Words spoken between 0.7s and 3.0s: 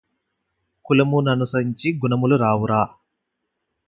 కులము ననుసరించి గుణములు రావురా